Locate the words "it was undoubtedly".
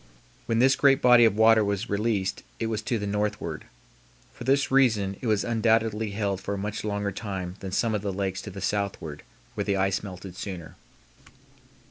5.21-6.09